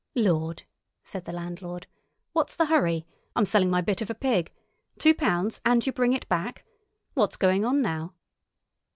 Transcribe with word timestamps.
"Lord!" 0.15 0.63
said 1.03 1.25
the 1.25 1.31
landlord; 1.31 1.85
"what's 2.33 2.55
the 2.55 2.65
hurry? 2.65 3.05
I'm 3.35 3.45
selling 3.45 3.69
my 3.69 3.81
bit 3.81 4.01
of 4.01 4.09
a 4.09 4.15
pig. 4.15 4.51
Two 4.97 5.13
pounds, 5.13 5.61
and 5.63 5.85
you 5.85 5.91
bring 5.93 6.13
it 6.13 6.27
back? 6.27 6.65
What's 7.13 7.37
going 7.37 7.63
on 7.65 7.83
now?" 7.83 8.15